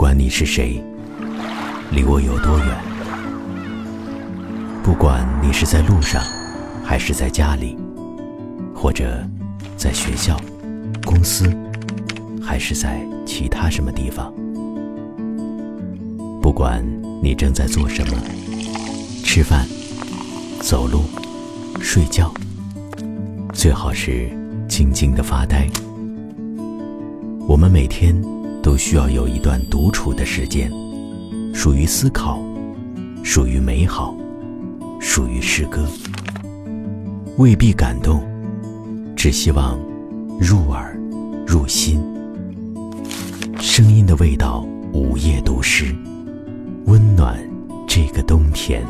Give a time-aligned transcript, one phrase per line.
[0.00, 0.82] 不管你是谁，
[1.90, 2.68] 离我有多远；
[4.82, 6.22] 不管你是在路上，
[6.82, 7.76] 还是在家里，
[8.74, 9.22] 或者
[9.76, 10.40] 在学校、
[11.04, 11.54] 公司，
[12.42, 14.32] 还是在其他什么地方；
[16.40, 16.82] 不管
[17.22, 18.16] 你正在做什么，
[19.22, 19.68] 吃饭、
[20.60, 21.02] 走路、
[21.78, 22.32] 睡觉，
[23.52, 24.30] 最好是
[24.66, 25.68] 静静的发呆。
[27.46, 28.18] 我们每天。
[28.62, 30.70] 都需要有一段独处的时间，
[31.54, 32.42] 属于思考，
[33.22, 34.14] 属于美好，
[35.00, 35.86] 属于诗歌。
[37.36, 38.22] 未必感动，
[39.16, 39.78] 只希望
[40.38, 40.94] 入耳
[41.46, 42.00] 入心。
[43.58, 45.94] 声音的味道，午夜读诗，
[46.84, 47.38] 温暖
[47.86, 48.84] 这个冬天。